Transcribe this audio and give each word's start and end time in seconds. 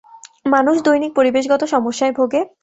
মানুষ 0.45 0.75
দৈনিক 0.85 1.11
পরিবেশগত 1.15 1.61
সমস্যায় 1.73 2.13
ভোগে। 2.13 2.41